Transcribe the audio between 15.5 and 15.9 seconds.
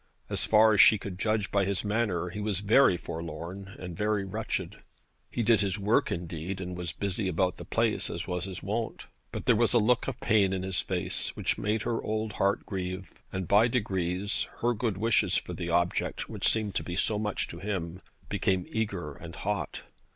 the